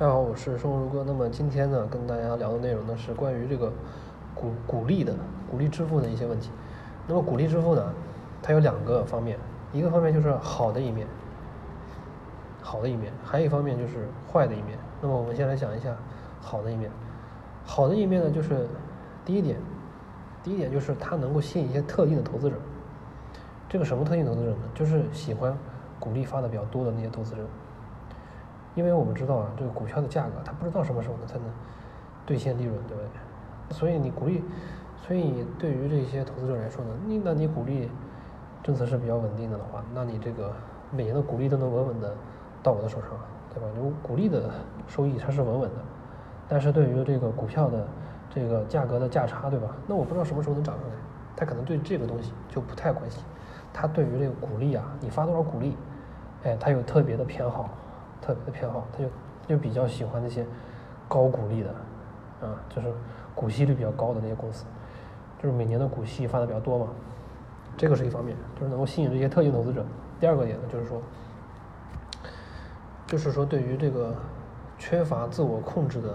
[0.00, 1.02] 大家好，我是生活如歌。
[1.04, 3.72] 那么今天呢，跟大家聊的内容呢是关于这个
[4.32, 5.12] 鼓鼓励的
[5.50, 6.52] 鼓励支付的一些问题。
[7.08, 7.92] 那么鼓励支付呢，
[8.40, 9.36] 它有两个方面，
[9.72, 11.04] 一个方面就是好的一面，
[12.62, 14.78] 好的一面，还有一方面就是坏的一面。
[15.02, 15.96] 那么我们先来讲一下
[16.40, 16.88] 好的一面。
[17.64, 18.68] 好的一面呢，就是
[19.24, 19.56] 第一点，
[20.44, 22.54] 第一点就是它能够吸引一些特定的投资者。
[23.68, 24.58] 这个什么特定投资者呢？
[24.76, 25.58] 就是喜欢
[25.98, 27.42] 鼓励发的比较多的那些投资者。
[28.78, 31.42] 因为我们知道啊，这个股票的价格，它不知道什么时候呢才能
[32.24, 33.76] 兑现利润，对不对？
[33.76, 34.44] 所以你鼓励，
[34.96, 37.90] 所以对于这些投资者来说呢，你那你鼓励
[38.62, 40.52] 政策是比较稳定的的话，那你这个
[40.92, 42.14] 每年的鼓励都能稳稳的
[42.62, 43.10] 到我的手上，
[43.52, 43.66] 对吧？
[43.74, 44.48] 你鼓励的
[44.86, 45.76] 收益它是稳稳的，
[46.46, 47.84] 但是对于这个股票的
[48.30, 49.74] 这个价格的价差，对吧？
[49.88, 50.94] 那我不知道什么时候能涨上来，
[51.34, 53.24] 他可能对这个东西就不太关心，
[53.72, 55.76] 他对于这个鼓励啊，你发多少鼓励，
[56.44, 57.68] 哎，他有特别的偏好。
[58.28, 59.08] 特别的偏好，他就
[59.48, 60.44] 就比较喜欢那些
[61.08, 61.70] 高股利的，
[62.46, 62.92] 啊，就是
[63.34, 64.66] 股息率比较高的那些公司，
[65.42, 66.88] 就是每年的股息发的比较多嘛，
[67.74, 69.82] 这个是一方面，就是能够吸引这些特定投资者。
[70.20, 71.00] 第二个点呢，就是说，
[73.06, 74.14] 就是说对于这个
[74.76, 76.14] 缺乏自我控制的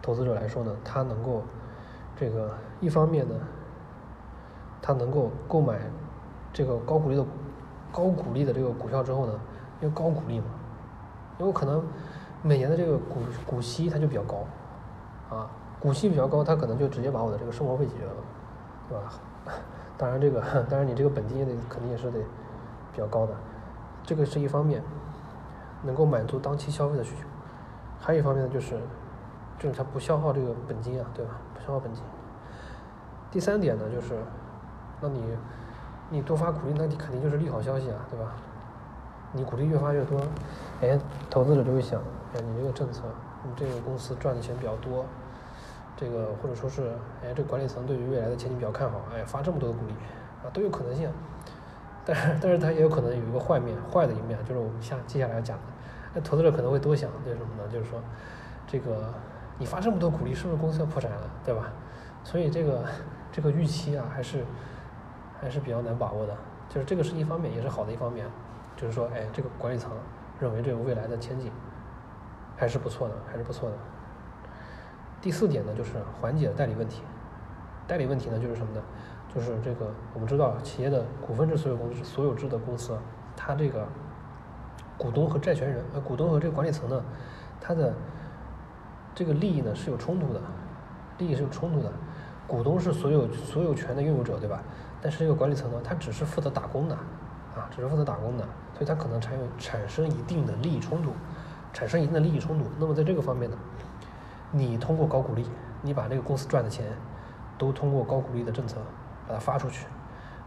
[0.00, 1.42] 投资者来说呢，他能够
[2.16, 3.34] 这个一方面呢，
[4.80, 5.78] 他能够购买
[6.54, 7.26] 这个高股利的
[7.92, 9.38] 高股利的这个股票之后呢，
[9.82, 10.46] 因为高股利嘛。
[11.40, 11.82] 因为可能
[12.42, 14.44] 每年的这个股股息它就比较高，
[15.34, 18.12] 啊，股息比较高，它可能就直接把我的这个生活费解决了，
[18.88, 19.12] 对吧？
[19.96, 22.20] 当然这个，当然你这个本金也得肯定也是得
[22.92, 23.32] 比较高的，
[24.02, 24.82] 这个是一方面，
[25.82, 27.22] 能够满足当期消费的需求，
[27.98, 28.78] 还有一方面呢就是，
[29.58, 31.32] 就是它不消耗这个本金啊，对吧？
[31.54, 32.02] 不消耗本金。
[33.30, 34.18] 第三点呢就是，
[35.00, 35.22] 那你
[36.10, 38.32] 你多发鼓励，那你肯定就是利好消息啊，对吧？
[39.32, 40.20] 你鼓励越发越多，
[40.80, 42.00] 哎，投资者就会想，
[42.34, 43.02] 哎，你这个政策，
[43.44, 45.04] 你这个公司赚的钱比较多，
[45.96, 46.90] 这个或者说是，
[47.22, 49.92] 哎，这管理层对于未来的前景比较看好，哎，发这么多的鼓励，
[50.42, 51.08] 啊，都有可能性。
[52.04, 55.64] 但是，但是它也有可能有一个坏面，坏的一面就是我们下接下来要讲的，
[56.14, 57.68] 那投资者可能会多想，就是什么呢？
[57.70, 58.00] 就是说，
[58.66, 59.12] 这个
[59.58, 61.70] 你发这么多鼓励，是不是公司要破产了，对吧？
[62.24, 62.84] 所以这个
[63.30, 64.44] 这个预期啊，还是
[65.40, 66.36] 还是比较难把握的。
[66.68, 68.26] 就是这个是一方面，也是好的一方面。
[68.80, 69.92] 就是说，哎，这个管理层
[70.40, 71.52] 认为这个未来的前景
[72.56, 73.76] 还是不错的，还是不错的。
[75.20, 77.02] 第四点呢，就是缓解代理问题。
[77.86, 78.80] 代理问题呢，就是什么呢？
[79.34, 82.96] 就是这个我们知道，企业的股份制所有公司、所有制的公司，
[83.36, 83.86] 它这个
[84.96, 87.04] 股东和债权人，呃，股东和这个管理层呢，
[87.60, 87.92] 它的
[89.14, 90.40] 这个利益呢是有冲突的，
[91.18, 91.92] 利益是有冲突的。
[92.46, 94.62] 股东是所有所有权的拥有者，对吧？
[95.02, 96.96] 但是这个管理层呢，他只是负责打工的。
[97.56, 98.44] 啊，只是负责打工的，
[98.74, 101.12] 所以它可能产有产生一定的利益冲突，
[101.72, 102.66] 产生一定的利益冲突。
[102.78, 103.56] 那么在这个方面呢，
[104.50, 105.44] 你通过高股利，
[105.82, 106.86] 你把这个公司赚的钱，
[107.58, 108.76] 都通过高股利的政策
[109.26, 109.86] 把它发出去，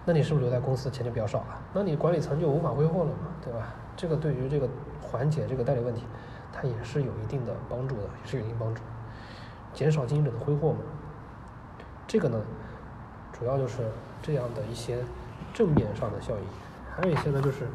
[0.05, 1.61] 那你是不是留在公司的钱就比较少了？
[1.73, 3.73] 那你管理层就无法挥霍了嘛，对吧？
[3.95, 4.67] 这个对于这个
[5.01, 6.03] 缓解这个代理问题，
[6.51, 8.81] 它也是有一定的帮助的，也是有一定帮助，
[9.73, 10.79] 减少经营者的挥霍嘛。
[12.07, 12.41] 这个呢，
[13.31, 13.83] 主要就是
[14.21, 14.97] 这样的一些
[15.53, 16.43] 正面上的效益。
[16.95, 17.67] 还有一些呢，就是，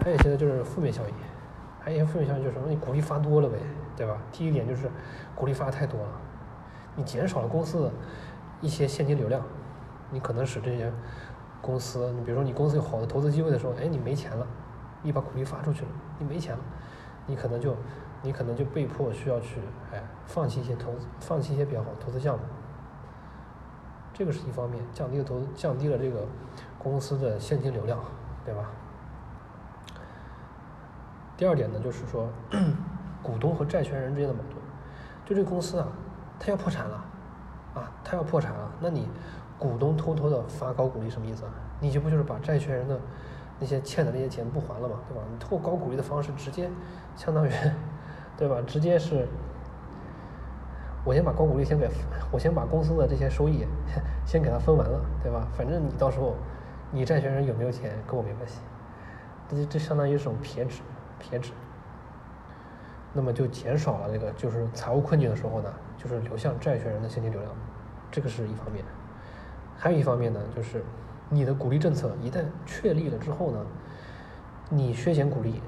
[0.00, 1.14] 还有一些呢，就是负面效应，
[1.80, 2.68] 还有一些负面效应就是什么？
[2.68, 3.58] 你鼓励发多了呗，
[3.94, 4.16] 对吧？
[4.32, 4.90] 第一点就是
[5.34, 6.08] 鼓励发太多了，
[6.96, 7.92] 你减少了公司的
[8.62, 9.42] 一些现金流量，
[10.10, 10.90] 你可能使这些
[11.60, 14.46] 公司，你比如说你公司有好的投资机会的时候，哎，你没钱了，
[15.02, 16.60] 你把鼓励发出去了，你没钱了，
[17.26, 17.76] 你可能就
[18.22, 19.60] 你可能就被迫需要去
[19.92, 22.44] 哎放弃一些投资，放弃一些比较好的投资项目，
[24.14, 26.26] 这个是一方面，降低了投降低了这个
[26.78, 27.98] 公司的现金流量。
[28.44, 28.64] 对吧？
[31.36, 32.28] 第二点呢，就是说，
[33.22, 34.56] 股东和债权人之间的矛盾。
[35.24, 35.86] 就这个公司啊，
[36.40, 37.04] 它要破产了，
[37.74, 39.08] 啊，它要破产了，那你
[39.58, 41.52] 股东偷偷的发高股利，什么意思啊？
[41.80, 42.98] 你这不就是把债权人的
[43.60, 45.22] 那些欠的那些钱不还了嘛，对吧？
[45.30, 46.68] 你通过高股利的方式，直接
[47.14, 47.50] 相当于，
[48.36, 48.56] 对吧？
[48.66, 49.28] 直接是，
[51.04, 51.88] 我先把高股利先给，
[52.32, 53.64] 我先把公司的这些收益
[54.26, 55.46] 先给他分完了，对吧？
[55.52, 56.34] 反正你到时候。
[56.90, 58.60] 你债权人有没有钱跟我没关系，
[59.48, 60.80] 这这相当于是种撇纸，
[61.18, 61.52] 撇纸。
[63.12, 67.52] 那么就减少了这个就是财务困境的时候呢，就是流向债权人的现金流量，
[68.10, 68.84] 这个是一方面。
[69.76, 70.84] 还有一方面呢，就是
[71.28, 73.66] 你的鼓励政策一旦确立了之后呢，
[74.68, 75.62] 你削减鼓励，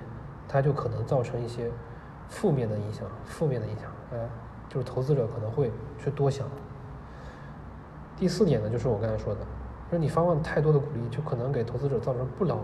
[0.49, 1.71] 它就可能造成一些
[2.29, 4.19] 负面的影响，负面的影响，哎，
[4.69, 6.47] 就是投资者可能会去多想。
[8.17, 9.41] 第四点呢，就是我刚才说的。
[9.91, 12.59] 说你发放太多的鼓励，就可能给投资者造成不老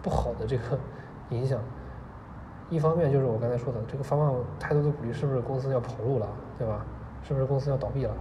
[0.00, 0.78] 不好的这个
[1.30, 1.60] 影响。
[2.70, 6.28] 一方面就是我刚才说的，这个发放太多的鼓励，是不是公司要跑路了，
[6.58, 6.84] 对吧？
[7.22, 8.14] 是不是公司要倒闭了，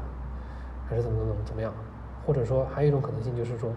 [0.90, 1.72] 还是怎么怎么怎么样？
[2.26, 3.70] 或者说还有一种可能性就是说，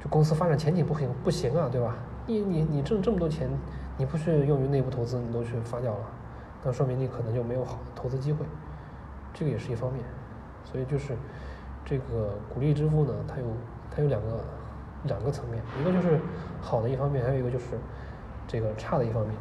[0.00, 1.96] 就公司发展前景不行不行啊，对吧？
[2.26, 3.50] 你你你挣这么多钱，
[3.96, 6.06] 你不去用于内部投资，你都去发掉了，
[6.62, 8.44] 那说明你可能就没有好的投资机会，
[9.34, 10.02] 这个也是一方面。
[10.64, 11.14] 所以就是
[11.86, 13.46] 这个鼓励支付呢，它有
[13.90, 14.44] 它有两个
[15.04, 16.20] 两个层面，一个就是
[16.60, 17.78] 好的一方面，还有一个就是
[18.46, 19.32] 这个差的一方面。